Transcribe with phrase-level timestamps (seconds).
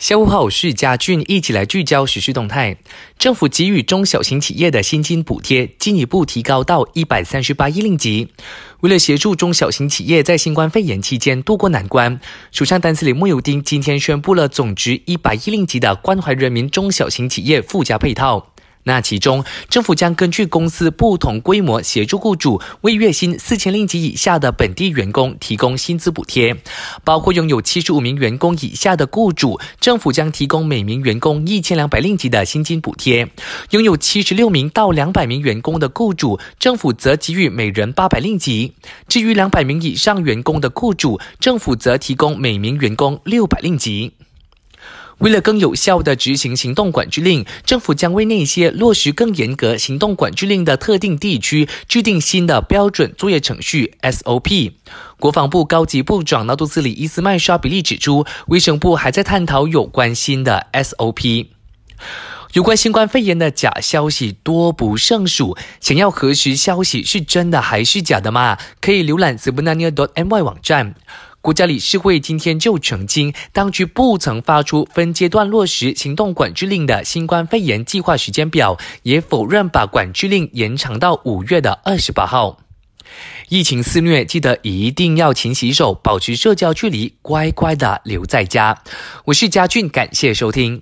[0.00, 2.74] 下午好，我是嘉俊，一起来聚焦时事动态。
[3.18, 8.28] 政府给予中小型企业的薪金补贴进一步提高到一百三十八亿令吉。
[8.80, 12.18] 为了协助中小型企业在新冠肺炎期间渡过难关，
[12.50, 18.49] 首相丹斯里莫尤丁今天宣布了总值一百亿令吉的关怀人民中小型企业附加配套。
[18.84, 26.56] 那其中，政府将根据公司不同规模，协助雇主为月薪四千令吉以下的本地员工提供薪资补贴。
[27.04, 33.26] 包括拥有七十五名员工以下的雇主，政府将提供每名员工一千两百令吉的薪金补贴；
[33.70, 38.72] 拥有七十六名到两百名员工的雇主，政府则给予每人八百令吉。
[39.06, 44.12] 至于两百名以上员工的雇主，政府则提供每名员工六百令吉。
[45.20, 54.72] 为了更有效地执行行动管制令，政府将为那些落实更严格行动管制令的特定地区制定新的标准作业程序 SOP。
[55.18, 61.46] 国防部高级部长纳杜斯里伊斯麦沙比利指出，卫生部还在探讨有关新的 SOP。
[62.54, 68.58] 有关新冠肺炎的假消息多不胜数，想要核实消息是真的还是假的吗？
[68.80, 70.94] 可以浏览 z b u n a n i a m y 网站。
[71.42, 82.58] 国家理事会今天就澄清，当局不曾发出分阶段落实行动管制令的新冠肺炎计划时间表，也否认把管制令延长到五月的二十八号。
[83.48, 88.78] 疫情肆虐，记得一定要勤洗手，保持社交距离，乖乖的留在家。
[89.24, 90.78] 我是佳俊，感谢收听。